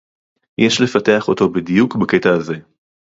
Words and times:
יש 0.57 0.81
לפתח 0.81 1.27
אותו 1.27 1.49
בדיוק 1.49 1.95
בקטע 1.95 2.29
הזה 2.33 2.55